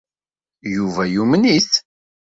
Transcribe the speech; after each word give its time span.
Yuba 0.75 1.03
yumen-it. 1.13 1.71